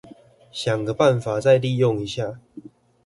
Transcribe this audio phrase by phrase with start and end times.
[0.51, 2.39] 想個辦法再利用一下